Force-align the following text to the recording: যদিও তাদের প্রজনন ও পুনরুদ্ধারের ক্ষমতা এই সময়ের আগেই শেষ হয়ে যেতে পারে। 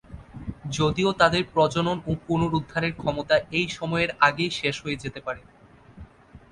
যদিও 0.71 1.09
তাদের 1.13 1.43
প্রজনন 1.53 1.97
ও 2.05 2.11
পুনরুদ্ধারের 2.27 2.93
ক্ষমতা 2.93 3.35
এই 3.51 3.67
সময়ের 3.69 4.09
আগেই 4.19 4.51
শেষ 4.59 4.75
হয়ে 4.83 5.01
যেতে 5.03 5.19
পারে। 5.21 5.41